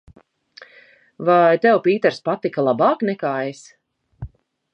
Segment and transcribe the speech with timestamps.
[1.29, 3.63] Vai tev Pīters patika labāk nekā es?